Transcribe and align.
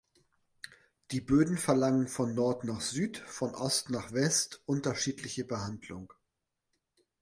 Die 1.11 1.21
Böden 1.21 1.59
verlangen 1.59 2.07
von 2.07 2.33
Nord 2.33 2.63
nach 2.63 2.81
Süd, 2.81 3.19
von 3.19 3.53
Ost 3.53 3.91
nach 3.91 4.13
West 4.13 4.63
unterschiedliche 4.65 5.45
Behandlung. 5.45 6.11